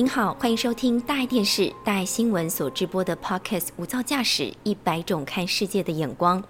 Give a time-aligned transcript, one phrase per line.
[0.00, 6.42] 您好，欢迎收听大爱电视、大爱新闻所直播的 Podcast《无噪驾驶一百种看世界的眼光》，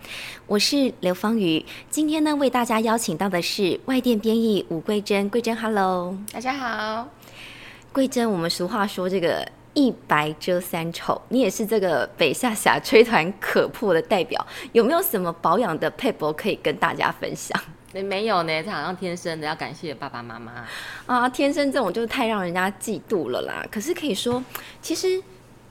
[0.46, 1.66] 我是刘芳瑜。
[1.90, 5.28] 今天呢，为大家邀请到的是外电编译吴桂珍。
[5.28, 7.08] 桂珍，Hello，大家好。
[7.92, 9.44] 桂珍，我们俗话说这个
[9.74, 17.60] 一白遮三丑，你也是这个北下峡吹团可破的代表，有没有什么保养的配博可以跟大家分享？
[17.92, 20.64] 没没有呢，这好像天生的，要感谢爸爸妈妈
[21.06, 21.28] 啊！
[21.28, 23.66] 天生这种就太让人家嫉妒了啦。
[23.70, 24.42] 可是可以说，
[24.80, 25.20] 其实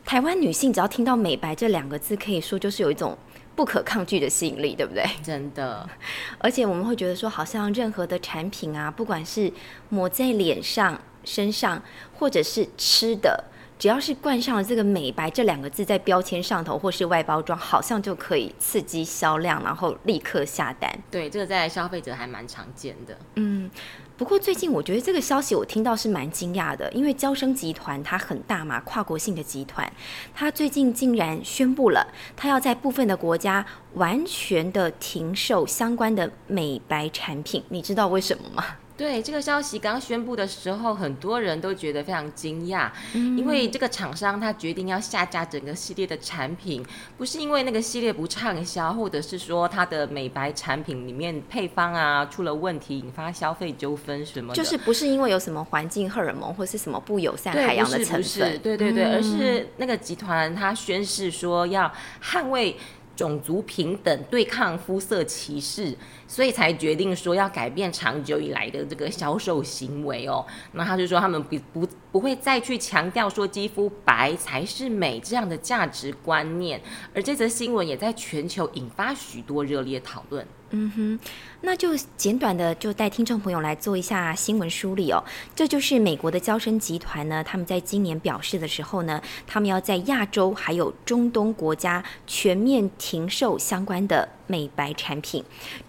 [0.04, 3.18] 台湾女性只要听到美白这两个字，可以说就是有一种
[3.56, 5.06] 不可抗拒的吸引力，对不对？
[5.24, 5.88] 真的，
[6.40, 9.52] 而且我们会觉得说，好像任何的产品啊，不管是
[9.88, 11.82] 抹在脸上、身上，
[12.18, 13.42] 或者是吃的。
[13.80, 20.94] 只要是冠上了这个“美白”这两个字在标签上头，或是外包装，好像就可以刺激销量，然后立刻下单。
[21.10, 23.18] 对，这个在消费者还蛮常见的。
[23.36, 23.72] 嗯，
[24.18, 29.90] 不过最近我觉得这个消息我听到是蛮惊讶的，因为娇生集团它很大嘛，跨国性的集团，
[30.36, 37.64] 它最近竟然宣布了，它要在部分的国家完全的停售相关的美白产品。
[37.70, 38.66] 你知道为什么吗？
[39.00, 46.86] 对这个消息刚宣布的时候，很多人都觉得非常惊讶，因为这个厂商他决定要下架整个系列的产品，
[47.18, 61.90] 不是因为那个系列不畅销，或者是说它的美白产品里面配方啊出了问题，引发消费纠纷什么的，就是不是因为有什么环境荷尔蒙或是什么不友善海洋的成分，对对对，而是那个集团他宣誓说要
[62.22, 62.76] 捍卫。
[63.20, 65.94] 种族平等，对抗肤色歧视，
[66.26, 70.46] 所以才决定说要改变长久以来的这个销售行为哦。
[70.72, 76.82] 那他就说他们不不不会再去强调说肌肤白才是美这样的价值观念，
[77.14, 80.46] 而这则新闻也在全球引发许多热烈讨论。
[80.72, 81.20] 嗯哼，
[81.62, 85.24] 那就简短的就带听众朋友来做一下新闻梳理哦。
[85.56, 95.42] 这就是美国的交生集团呢，他们在今年表示的时候呢，他们要在亚洲还有中东国家全面停售相关的美白产品，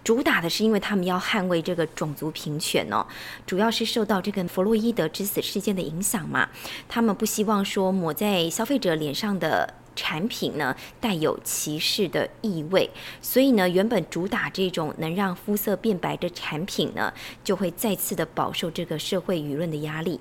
[0.03, 3.05] 主打的是因为他们要捍卫这个种族平权哦，
[3.45, 6.47] 主要是受到这个弗洛伊德之死事件的影响嘛，
[6.87, 9.73] 他们不希望说抹在消费者脸上的。
[9.93, 12.89] 产品呢带有歧视的意味，
[13.21, 17.13] 所以呢，原本主打这种能让肤色变白的产品呢，
[17.43, 20.17] 就会再次的饱受这个社会舆论的压力。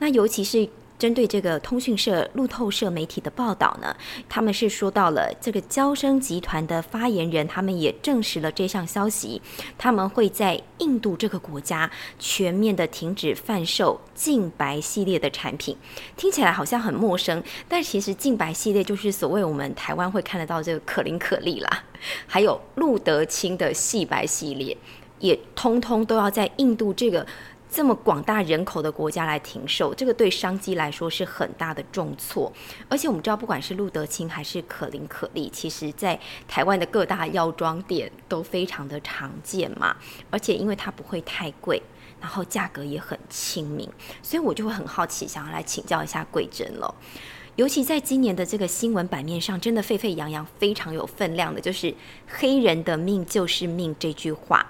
[0.00, 0.68] 那尤其是。
[1.02, 3.92] 针对这个通讯社、路透社媒体的报道呢，
[4.28, 9.42] 他们是说到了这个交生集团的发言人，他们也证实了这项消息，
[9.76, 11.90] 他们会在印度这个国家
[12.20, 15.76] 全面的停止贩售净白系列的产品。
[16.16, 21.82] 听起来好像很陌生，但其实净白系列就是所谓我们台湾会看得到这个可伶可俐啦，
[22.28, 24.76] 还有路德清的细白系列，
[25.18, 27.26] 也通通都要在印度这个。
[27.72, 32.52] 这么广大人口的国家来停售，这个对商机来说是很大的重挫。
[32.86, 39.96] 而且我们知道，不管是路德清还是可伶可俐，其实在台湾的各大药妆店都非常的常见嘛。
[40.30, 41.80] 而且因为它不会太贵，
[42.20, 43.88] 然后价格也很亲民，
[44.22, 46.94] 所以我就会很好奇，想要来请教一下贵珍了。
[47.56, 51.94] 尤其在今年的这个新闻版面上，真的沸沸扬扬、非常有分量的，就是
[52.28, 54.66] “黑人的命就是命”这句话。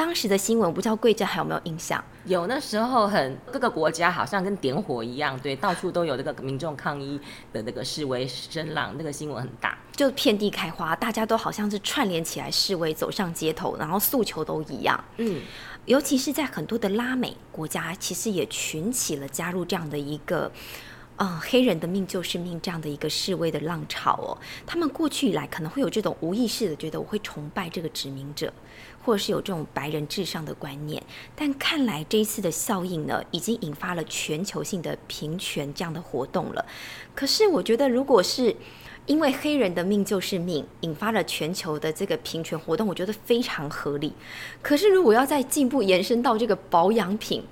[0.00, 2.02] 当时的新闻，不知道贵珍还有没有印象？
[2.24, 7.20] 有那时候很各个国家好像跟点火一样，对，到处都有这个民众抗议
[7.52, 15.04] 的那个示威声浪，那个新闻很大，就遍地开花，大家都好像是串联起来示威，走上街头，然后诉求都一样。
[15.18, 15.42] 嗯，
[15.84, 20.50] 尤其是在很多的拉美国家，其实也群起了加入这样的一个。
[21.20, 24.32] 啊，黑人的命就是命这样的一个示威的浪潮哦，
[24.66, 28.50] 他们过去以来可能会有这种无意识的觉得我会崇拜这个殖民者，
[29.04, 31.02] 或者是有这种白人至上的观念，
[31.36, 36.64] 但看来这一次的效应呢，已经引发了全球性的平权这样的活动了。
[37.14, 38.56] 可是我觉得，如果是
[39.04, 44.14] 因为黑人的命就是命，引发了全球的这个平权活动，我觉得非常合理。
[44.62, 47.42] 可是如果要再进一步延伸到这个保养品，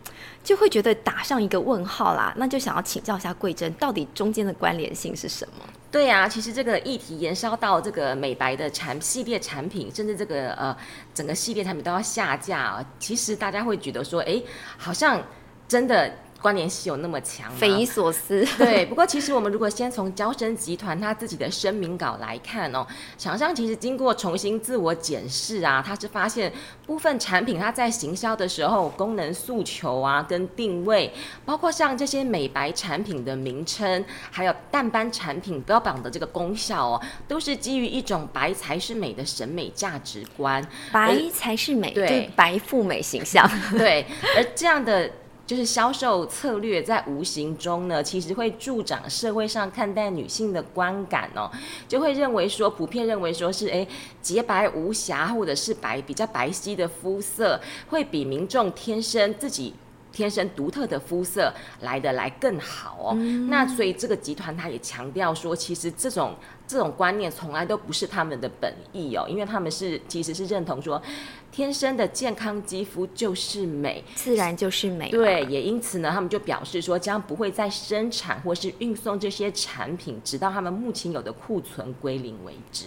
[0.49, 2.33] 就会觉得打上一个问号啦。
[2.39, 5.65] 那就想要请教一下桂珍，到底中间的关联性是什么？
[5.91, 10.75] 对呀，其实这个议题延烧到这个美白的产系列产品，甚至这个呃
[11.13, 12.87] 整个系列产品都要下架啊。
[12.99, 14.43] 其实大家会觉得说，哎，
[14.79, 15.23] 好像
[15.69, 16.11] 真的。
[16.41, 17.57] 关联性有那么强吗？
[17.59, 18.47] 匪夷所思。
[18.57, 22.87] 对，不过其实我们如果先从交生集团它自己的声明稿来看哦，
[23.17, 26.53] 厂商其实经过重新自我检视啊，他是发现
[26.87, 31.13] 部分产品它在行销的时候功能诉求啊跟定位，
[31.45, 44.07] 包括像这些美白产品的名称，还有淡斑产品标榜的这个功效哦，都是基于一种白才是美的审美价值观，白才是美，对白富美形象， 对，
[44.37, 45.11] 而这样的。
[45.49, 51.51] 就是销售策略在无形中呢，其实会助长社会上看待女性的观感哦，
[51.89, 53.89] 就会认为说，普遍认为说是诶
[54.21, 57.59] 洁白无瑕或者是白比较白皙的肤色，
[57.89, 59.73] 会比民众天生自己。
[60.13, 63.15] 天生独特的肤色来的来更好哦，
[63.49, 66.35] 那所以这个集团他也强调说，其实这种
[66.67, 71.01] 这种观念从来都不是他们的本意哦，因为他们是其实是认同说，
[71.53, 75.11] 天生的健康肌肤就是美，自然就是美。
[75.11, 82.87] 对，也因此呢，他们就表示说，将不会再生产或是运送这些产品，直到他们目前有的库存归零为止。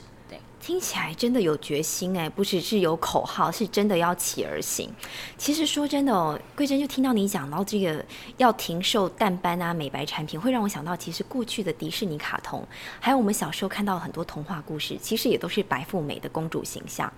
[0.61, 4.87] 听起来真的有决心哎，不只是有口号，是真的要起而行。
[5.35, 8.05] 其实说真的哦，桂珍就听到你讲到这个
[8.37, 12.63] 要停售淡斑啊美白产品，会让我想到其实过去的迪士尼卡通，
[12.99, 17.11] 还有我们小时候看到很多童话故事，其实也都是白富美的公主形象。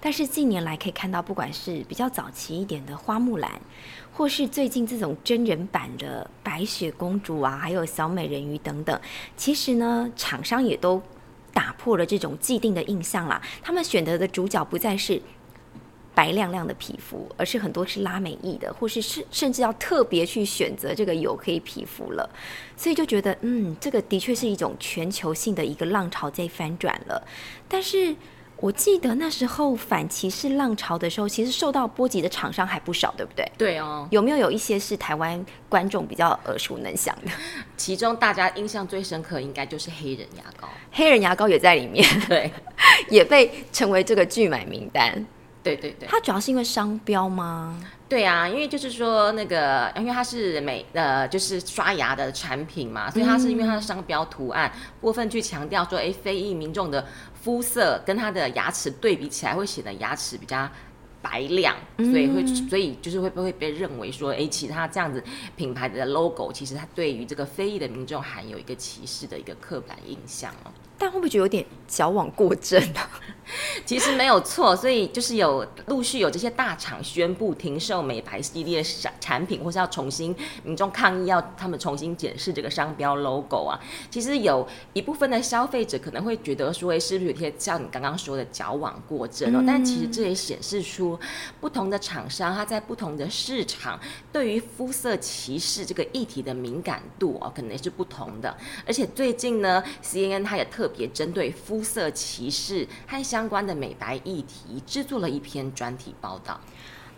[0.00, 3.50] 但是近年来可以看到，不管是比较早期一点的花木兰，
[4.12, 9.00] 或是最近这种真人版的白雪公主啊，还有小美人鱼等等，
[9.36, 11.02] 其实呢，厂商也都。
[11.54, 15.22] 打破了这种既定的印象啦，他们选择的主角不再是
[16.14, 22.28] 白亮亮的皮肤，而是很多是拉美裔的，或是是甚至要特别去选择这个黝黑皮肤了，
[22.76, 27.26] 所以就觉得，嗯，这个的确是一种全球性的一个浪潮在翻转了，
[27.68, 28.14] 但是。
[28.64, 33.46] 我记得那时候反歧视浪潮的时候，其实受到波及的厂商还不少，对不对？
[33.58, 34.08] 对哦。
[34.10, 37.30] 有没有有一些是台湾观众比较耳熟能详的？
[37.76, 40.66] 其中大家印象最深刻，应该就是黑人牙膏。
[40.90, 42.50] 黑人牙膏也在里面，对，
[43.10, 45.26] 也被成为这个拒买名单。
[45.62, 46.08] 对对对。
[46.08, 47.78] 它主要是因为商标吗？
[48.08, 54.72] 对啊，因为就是说那个，因为它是美呃，就是刷牙的产品嘛，所以它是因为它的商标图案
[55.02, 57.06] 过分去强调说，哎，非裔民众的。
[57.44, 60.66] 肤色跟他的牙齿对比起来，会显得牙齿比较
[61.20, 65.22] 白亮，所以会，所以就是会不会被认为说，哎，其他这样子
[65.54, 70.72] 品牌的 logo，其实它对于这个非裔的民众含有一个歧视的一个刻板印象哦。
[70.96, 73.10] 但会不会觉得有点矫枉过正啊？
[73.84, 83.78] 其实没有错，所以就是有陆续有这些大厂宣布停售美白系列产产品，或是要重新民众抗议，要他们重新检视这个商标 logo 啊。
[84.10, 89.62] 其实有一部分的消费者可能会觉得说，哎，是不是有些像你刚刚说的矫枉过正哦？
[89.66, 91.18] 但其实这也显示出
[91.60, 93.98] 不同的厂商他在不同的市场
[94.32, 98.56] 对于肤色歧视这个议题的敏感度哦，可能也是不同的。
[98.86, 106.60] 而且最近呢，CNN 它也特别针对肤色歧视和相关的美白议题制作了一篇专题报道。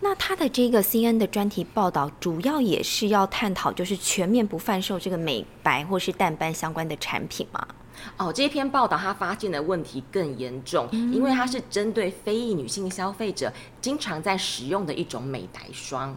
[0.01, 7.69] 那他的这个 C N 的专题报道，主要也是要探讨，就是全面不贩售这个美白或是淡斑相关的产品吗？
[8.17, 13.53] 哦，这篇报道他发现的问题更严重，因为它是针对非裔女性消费者
[13.83, 16.17] 经常在使用的一种美白霜。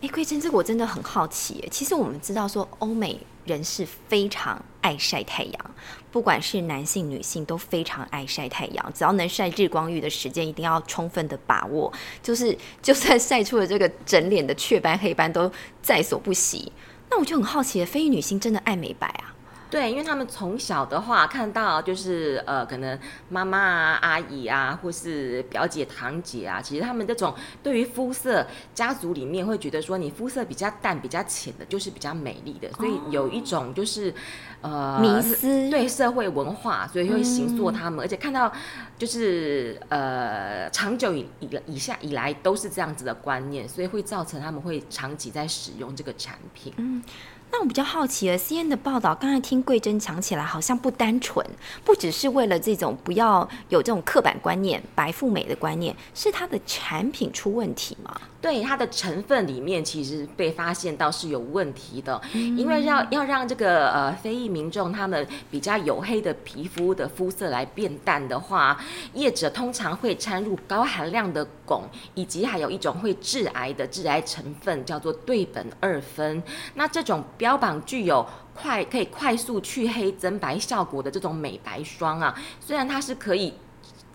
[0.00, 1.62] 哎，桂珍，这个我真的很好奇。
[1.70, 5.74] 其实我们知道说，欧美人是非常爱晒太阳，
[6.12, 8.92] 不管是男性、女性都非常爱晒太阳。
[8.94, 11.92] 只要能晒日光浴的时间，一定要充分的把握。
[12.22, 15.50] 就是 就算晒出了这个整脸的雀斑、黑斑，都
[15.82, 16.70] 在所不惜。
[17.10, 19.34] 那我就很好奇，非裔女性真的爱美白啊？
[19.70, 22.98] 对，因为他们从小的话看到就是呃，可能
[23.28, 34.14] 妈妈啊、阿姨啊，或是表姐、堂姐啊，其实他们这种对于肤色家族里面会觉得说，你肤色比较淡、比较浅的，就是比较美丽的，所以有一种就是
[34.62, 38.50] 呃迷思，对社会文化，所以会形塑他们，而且看到
[38.96, 46.72] 就是呃长久以以以下以来都是这样子的观念，所以会造成他们会长期在使用这个产品。
[46.78, 47.02] 嗯。
[47.50, 51.44] 那我比较好奇了，C N 的报道，刚才听桂珍讲起来，好像不单纯，
[51.84, 58.20] 不只是为了这种不要有这种刻板观念、白富美的观念，是它的产品出问题吗？
[58.40, 68.78] 对，它的成分里面其实被发现到是有问题的，因为要要让这个呃非裔民众他们比较黝黑的皮肤的肤色来变淡的话，
[69.14, 71.82] 业者通常会掺入高含量的汞，
[72.14, 76.40] 以及还有一种会致癌的致癌成分叫做对苯二酚。
[76.74, 83.52] 那这种标榜具有快可以快速去黑增白效果的这种美白霜啊，虽然它是可以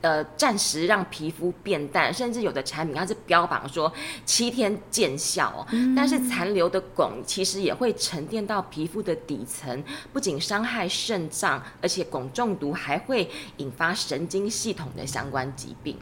[0.04, 3.92] 呃暂时让皮肤变淡，甚至有的产品它是标榜说
[4.26, 15.98] 七天见效哦，但是残留的汞其实也会沉淀到皮肤的底层，不仅伤害肾脏，而且汞中毒还会引发神经系统的相关疾病。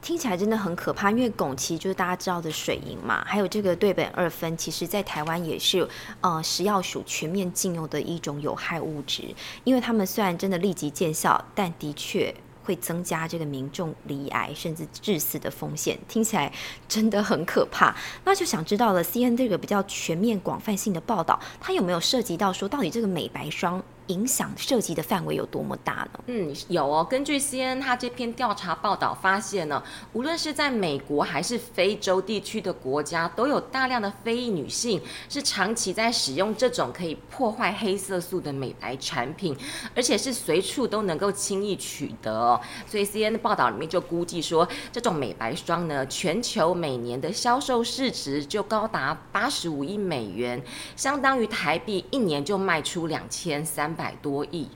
[0.00, 5.86] 听起来真的很可怕，因为汞其实就是大家知道的水银嘛，还有这个对苯二酚，其实在台湾也是
[6.20, 9.24] 呃食药署全面禁用的一种有害物质。
[9.64, 12.32] 因为他们虽然真的立即见效，但的确
[12.68, 15.98] 会增加这个民众罹癌甚至致死的风险。
[16.06, 16.52] 听起来
[16.86, 17.96] 真的很可怕。
[18.24, 23.82] 那就想知道了，C N 这个比较全面广泛性的报道，它有没有涉及到说到底这个美白霜？
[24.08, 26.20] 影响涉及的范围有多么大呢？
[26.26, 27.06] 嗯，有哦。
[27.08, 39.54] 根据 CNN 他这篇调查报道发现呢，无论是在美国还是非洲地区的国家，都有大量的非裔女性是长期在使用这种可以破坏黑色素的美白产品，
[39.94, 42.58] 而且是随处都能够轻易取得。
[42.86, 50.62] 所以 CNN 的报道里面就估计说，这种美白霜呢，全球每年的销售市值就高达八十五亿美元，
[50.96, 53.97] 相当于台币一年就卖出两千三。
[53.98, 54.68] 百多亿，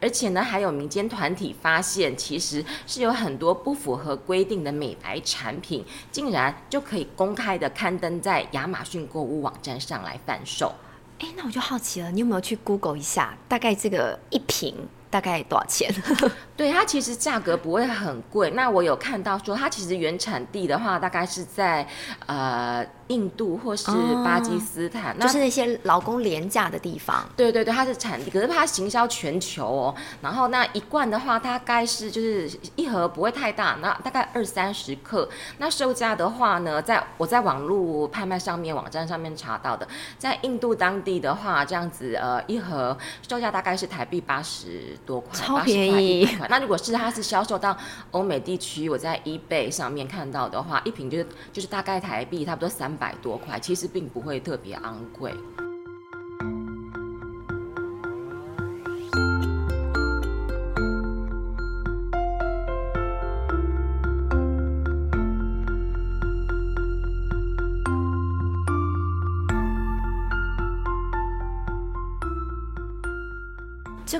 [0.00, 10.72] 而且呢，还有民间团体发现，其实是有很多不符合规定的美白产品，竟然就可以公开的刊登在亚马逊购物网站上来贩售。
[11.18, 14.74] 哎，那我就好奇了，你有没有去 Google 一下，大概这个一瓶
[15.10, 15.94] 大概多少钱？
[16.56, 18.50] 对，它其实价格不会很贵。
[18.52, 21.86] 那我有看到说，它其实原产地的话，大概是在
[22.26, 22.86] 呃。
[23.10, 23.90] 印度或是
[24.24, 27.28] 巴基斯坦，就是那些劳工廉价的地方。
[27.36, 29.94] 对对对，它是产地，可是它行销全球哦。
[30.22, 35.28] 然后那一罐的话，大概是就是一盒不会太大，那大概二三十克。
[35.58, 42.96] 那售价的话呢，在我在网络拍卖上面网站上面查到的，在印度当地的话，这样子呃一盒
[43.28, 46.28] 售价大概是台币八十多块，超便宜。
[46.48, 47.76] 那如果是它是销售到
[48.12, 52.99] 欧美地区，我在 eBay 上面看到的话，一瓶就是就是大概台币差不多三。
[53.00, 55.34] 百多块，其实并不会特别昂贵。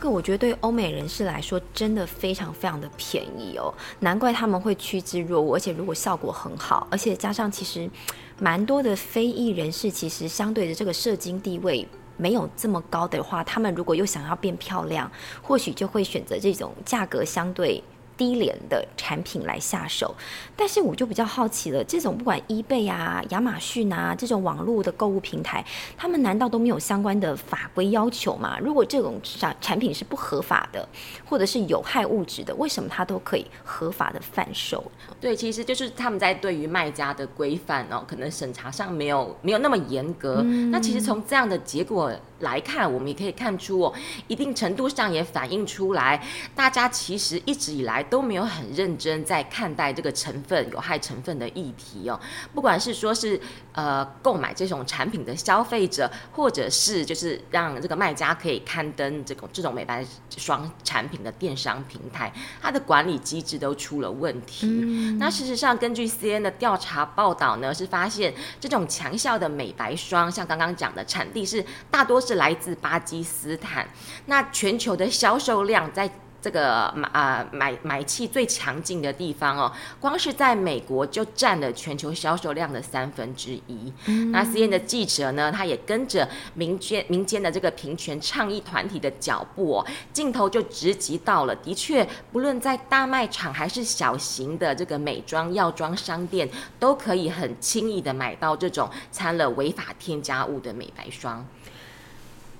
[0.00, 5.52] 这个我觉得对欧美人士来说真的非常非常的便宜哦，难怪他们会趋之若鹜。
[5.54, 7.86] 而且如果效果很好，而且加上其实
[8.38, 17.84] 蛮多的非裔人士，其实相对的这个社经地位没有这么高的话，他们如果又想要变漂亮，或许就会选择这种价格相对。
[18.20, 20.14] 低廉的产品来下手，
[20.54, 25.64] 但是我就比较好奇了，这种不管 eBay 啊、亚马逊啊这种网络的购物平台，
[25.96, 28.58] 他们难道都没有相关的法规要求吗？
[28.60, 30.86] 如果这种产产品是不合法的，
[31.24, 34.84] 或者是有害物质的，为什么它都可以合法的贩售？
[35.18, 40.42] 对，其实就是他们在对于卖家的规范哦，可能审查上没有没有那么严格。
[40.70, 43.94] 那其实从这样的结果来看，我们也可以看出哦，
[44.26, 46.22] 一定程度上也反映出来，
[46.54, 48.00] 大家其实一直以来。
[48.10, 52.18] 都没有很认真在看待这个成分有害成分的议题哦，
[52.52, 53.40] 不管是说是
[53.72, 60.04] 呃购买这种产品的消费者，或者是就是让这个卖家可以刊登这种这种美白
[60.36, 64.66] 霜产品的电商平台，它的管理机制都出了问题。
[65.18, 73.88] 那事实上，根据 C N 的调查报道呢，是发现这种强效的美白霜，像刚刚讲的产地是大多是来自巴基斯坦，
[74.26, 76.08] 那全球的销售量在。
[76.42, 79.70] 这个买啊买买气最强劲的地方哦，
[80.00, 83.92] 光是在美国就占了全球销售量的三分之一。
[84.32, 91.54] 那 C N 的记者呢，他也跟着民间民间的这个平权倡议团体的脚步哦，镜头就直击到了。
[91.56, 101.46] 的确，不论在大卖场还是小型的这个美妆药妆商店，都可以很轻易的买到这种掺了违法添加物的美白霜。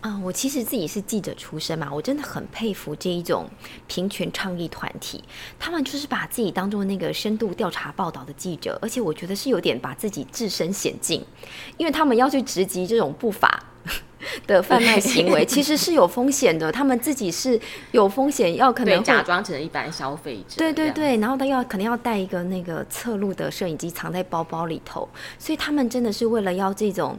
[0.01, 3.47] 啊，我其实自己是记者出身嘛，我真的很佩服这一种
[3.87, 5.23] 平权倡议团体，
[5.59, 11.23] 他们就是把自己当做那个深度调查报道的记者，而且我觉得是有点把自己置身险境，
[11.77, 13.63] 因为他们要去直击这种不法
[14.47, 17.61] 的贩卖行为，其实是有风险的，他们自己是
[17.93, 25.07] 有风险，要可能假装成一般消费者，对对对，然后他要可能要带一个那个侧录的摄影机藏在包包里头，
[25.39, 27.19] 所以他们真的是为了要这种。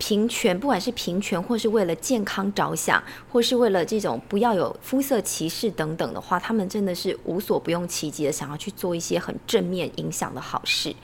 [0.00, 10.96] 平权，不管是平权，或是为了健康着想，或是为了这种不要有肤色歧视等等的话，他们真的是无所不用其极的想要去做一些很正面影响的好事，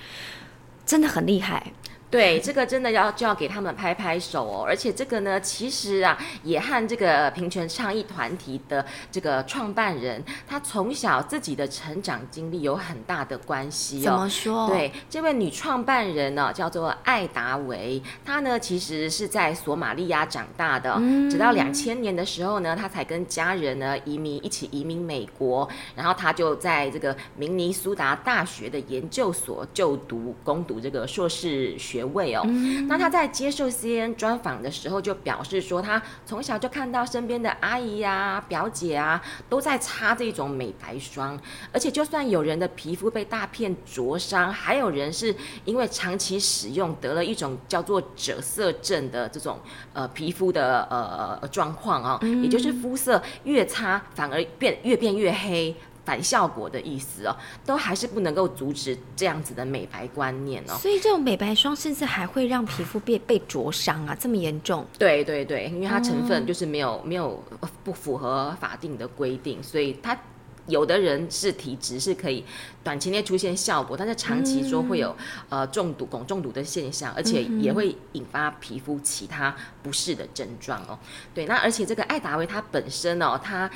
[0.87, 1.73] 真的很厉害。
[2.09, 4.65] 对，这个真的要就要给他们拍拍手哦。
[4.65, 14.03] 而且这个呢，其实啊，也和这个平权倡议团体的这个创办人，他从小自己的成长经历有很大的关系哦。
[14.05, 14.69] 怎么说？
[14.69, 20.95] 对，这位女创办人呢，叫做艾达维，她呢其实是在索马利亚长大的，
[21.29, 31.96] 直到两千年的时候呢，她才跟家人呢移民一起移民美国，然后她就在这个明尼苏达大学的研究所就读攻读这个硕士学。
[31.97, 32.43] 学位哦，
[32.88, 41.38] 那他在接受 C N 专访的时候就表示说，他从小就看到身边的阿姨呀、表姐啊都在擦这种美白霜，
[41.73, 45.35] 而且就算有人的皮肤被大片灼伤，还有人是
[45.65, 49.59] 因为长期使用得了一种叫做褶色症的这种
[49.95, 55.75] 呃皮肤的呃状况啊，也就是肤色越擦反而变越变越黑。
[56.07, 57.37] 反效果的意思哦，
[57.67, 60.75] 都还是不能够阻止这样子的美白观念哦。
[60.79, 64.87] 所以这种美白霜甚至还会让皮肤被被灼伤啊，这么严重？
[64.99, 67.43] 对对对，因为它成分就是没有没有
[67.85, 70.17] 不符合法定的规定，所以它。
[70.66, 72.44] 有的人是体质是可以
[72.82, 75.14] 短期内出现效果，但是长期说会有
[75.49, 80.99] 呃中毒、汞中毒的现象，而且也会引发皮肤其他不适的症状哦。
[81.35, 83.70] 对，那而且这个艾达威他本身哦，他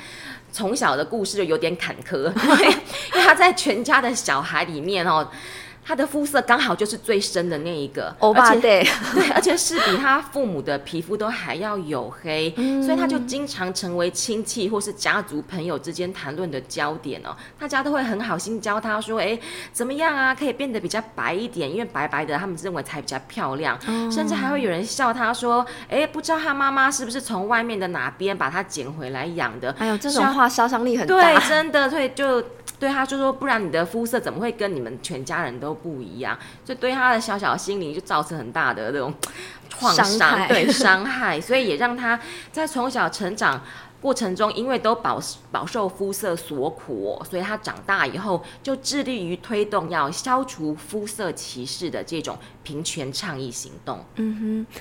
[0.53, 2.29] 从小的故事就有点坎坷，
[3.15, 5.31] 因为他在全家的小孩里面哦。
[5.85, 17.35] 他的肤色刚好就是最深的那一个，欧巴对， 对，而且是比他父母的皮肤都还要黝黑，所以他就经常成为亲戚或是家族朋友之间谈论的焦点哦。
[17.59, 19.39] 大家都会很好心教他说：“哎，
[19.73, 20.35] 怎么样啊？
[20.35, 23.77] 可以变得比较白一点，因为白白的他们认为才比较漂亮。”
[24.13, 32.43] 甚至还会有人笑他说：“哎，不知道他妈妈是不是从外面的哪边把他捡回来养的？”哎呦，这种话杀伤力很大，对，真的，所以，就。
[32.79, 36.39] 对他就说，不然你的肤色怎么会跟你们全家人都不一样？
[36.65, 39.13] 所以对他的小小心灵就造成很大的那种
[39.69, 42.21] 创伤，对伤害， 所以也让他
[42.53, 43.63] 在从小成长
[44.01, 45.21] 过程中，因为都饱
[45.53, 54.03] 饱受肤色所苦，所以他长大以后就致力于推动要消除肤色歧视的这种平权倡议行动。
[54.17, 54.81] 嗯哼，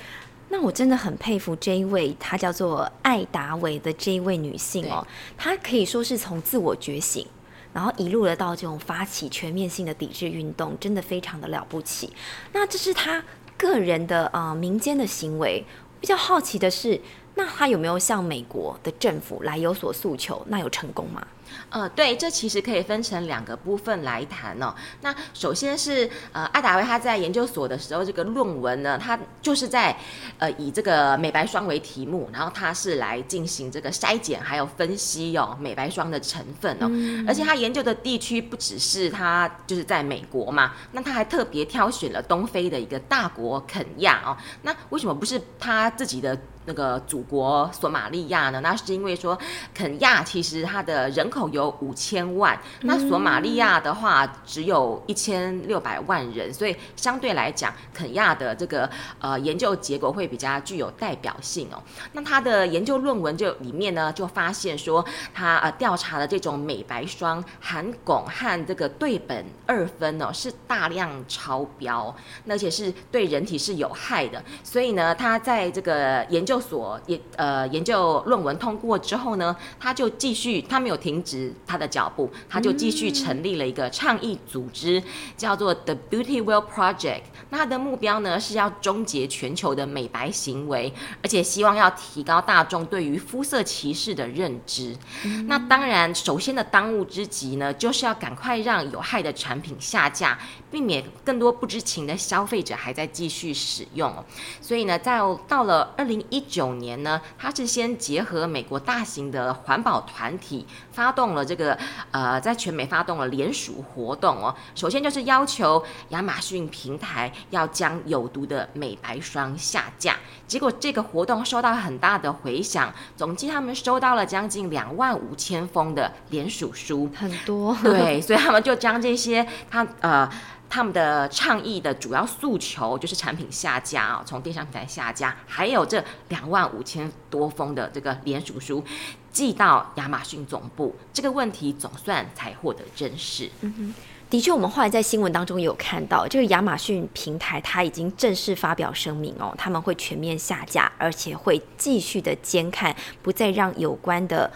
[0.49, 5.05] 那我真的很佩服这一位，她叫做艾达维的这一位女性哦，
[5.37, 7.27] 她可以说是从自我觉醒。
[7.73, 12.11] 然后一路的到这种发起全面性的抵制运动，真的非常的了不起。
[12.53, 13.23] 那这是他
[13.57, 15.65] 个人的呃民间的行为。
[16.01, 16.97] 比较好奇的是，
[17.39, 20.45] 那他有没有向美国的政府来有所诉求？
[20.49, 21.25] 那有成功吗？
[21.69, 24.75] 呃，对，这其实可以分成两个部分来谈哦。
[25.01, 29.95] 那首先是呃，艾达维他在研究所的时候，这个论文呢，他就是在
[30.37, 36.91] 呃以这个美白霜为题目，然后他是来进行这个筛检还有分析哦，美白霜的成分哦。
[37.25, 44.35] 而且他研究的地区不只是他就是在美国嘛，那他还特别挑选了东非的一个大国肯亚哦。
[44.63, 46.37] 那为什么不是他自己的？
[46.65, 48.59] 那个祖国索马利亚呢？
[48.59, 49.35] 那是因为说
[49.73, 58.87] 肯亚其实它的人口有五千万，那索马利亚的话只有一千六百万人，所以相对来讲，肯亚的这个
[59.19, 61.81] 呃研究结果会比较具有代表性哦。
[62.11, 72.15] 那他的研究论文就里面呢就发现说，他呃调查的这种美白霜含汞和这个对苯二酚哦是大量超标，
[72.47, 76.48] 而且是对人体是有害的，所以呢他在这个研究。
[76.49, 85.01] 研究所研呃研究论文通过之后呢，他就继续，他没有停止他的脚步，他就继续成立了一个倡议组织，
[85.37, 87.21] 叫做 The Beauty Well Project。
[87.51, 94.97] 那他的目标呢是要终结全球的美白行为，而且希望要提高大众对于肤色歧视的认知。
[95.45, 100.35] 那当然，首先的当务之急呢，就是要赶快让有害的产品下架，
[100.71, 104.13] 避免更多不知情的消费者还在继续使用。
[104.61, 111.77] 所以呢，在到了二零一九年呢，它是先结合美国大型的环保团体，发动了这个
[112.11, 114.55] 呃，在全美发动了联署活动哦。
[114.75, 120.15] 首先就是要求亚马逊平台要将有毒的美白霜下架。
[120.47, 127.75] 结果这个活动收到很大的回响，总计他们收到了将近两万五千封的联署书，很多。
[127.83, 130.29] 对，所以他们就将这些他呃。
[130.69, 138.83] 他们的倡议的主要诉求就是产品下架啊，从电商平台下架，还有这两万五千多封的这个联署书
[139.31, 143.49] 寄到亚马逊总部，这个问题总算才获得正视。
[143.61, 143.93] 嗯，
[144.29, 154.51] 的确，我们后来在新闻当中有看到，这个亚马逊平台它已经正式发表声明哦，他们会全面下架，而且会继续的监看，不再让有关的。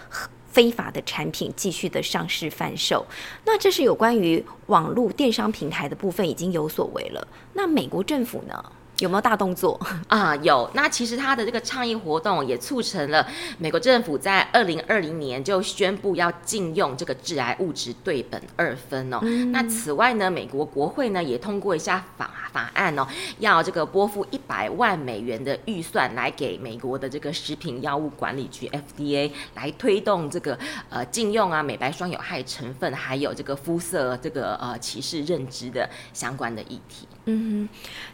[0.53, 3.05] 非法的产品继续的上市贩售，
[3.43, 7.27] 那这是有关于网络电商平台的部分已经有所为了。
[7.53, 8.63] 那美国政府呢？
[8.99, 9.79] 有没有大动作？
[10.07, 10.69] 啊，有。
[10.73, 13.27] 那其实他的这个倡议活动也促成了
[13.57, 19.19] 美国政府在二零二零年就宣布要禁用这个致癌物质对苯二酚哦。
[19.51, 23.05] 那此外呢，美国国会呢也通过一下法法案哦，
[23.39, 30.57] 要这个拨付一百万美元的预算来给美国的这个食品药物管理局 FDA 来推动这个
[30.89, 37.07] 呃禁用啊美白霜有害成分，还有这个肤色这个呃歧视认知的相关的议题。
[37.25, 37.69] 嗯，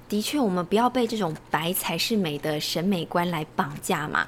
[0.08, 4.28] 的确，我们不要被这种白才是美的审美观来绑架嘛。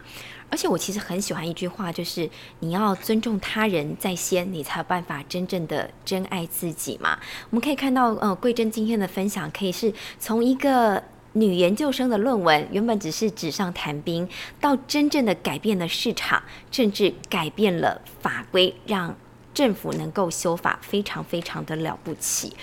[0.49, 7.17] 而且我其实很喜欢一句话，就是你要尊重他人在先，你才有办法真正的真爱自己嘛。
[7.49, 14.27] 我们可以看到，呃，桂珍今天的分享，可以是从一个女研究生的论文，原本只是纸上谈兵，
[14.59, 19.15] 到真正的改变了市场，甚至改变了法规，让
[19.53, 22.53] 政府能够修法，非常非常的了不起。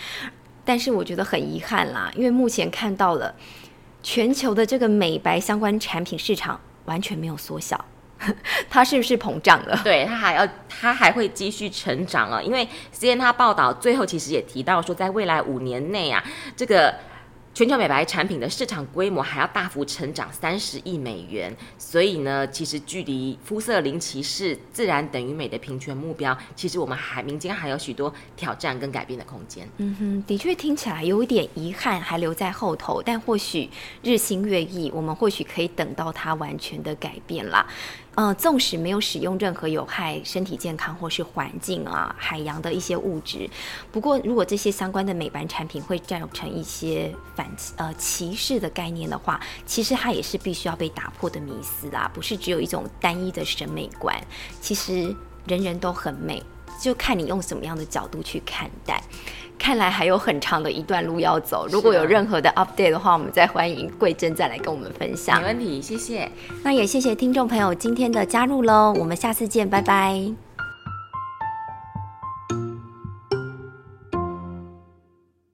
[0.69, 3.35] 但是我觉得很遗憾啦，因为目前看到了
[4.03, 7.83] 全球的这个美白相关产品市场完全没有缩小，
[8.69, 9.81] 它是不是膨胀了？
[9.83, 12.43] 对，它还要，它还会继续成长啊！
[12.43, 16.23] 因为 C N 它报道最后其实也提到说，在未来五年内啊，
[16.55, 16.95] 这个。
[17.59, 29.69] 全球美白产品的市场规模还要大幅成长三十亿美元，所以呢，其实距离肤色零歧视、自然等于美的平权目标，其实我们还民间还有许多挑战跟改变的空间。
[29.79, 33.69] 嗯哼，的确听起来有一点遗憾，还留在后头，但或许
[34.05, 37.67] 日新月异，我们或许可以等到它完全的改变啦。
[38.15, 43.49] 呃，纵使没有使用任何有害身体健康或是环境啊、海洋的一些物质，
[43.93, 54.17] 不过如果这些相关的美白产品会造成一些反呃歧视的概念的话，其实它也是必须要被打破的迷思啦，不是只有一种单一的审美观，
[54.61, 55.15] 其实
[55.47, 56.43] 人人都很美，
[56.81, 59.03] 就看你用什么样的角度去看待。
[59.59, 61.67] 看来还有很长的一段路要走。
[61.67, 65.41] 如果有任何的 update 的话，我们再欢迎桂珍再来跟我们分享。
[65.41, 66.31] 没问题，谢谢。
[66.63, 70.48] 那也谢谢听众朋友今天的加入喽，我们下次见，拜拜。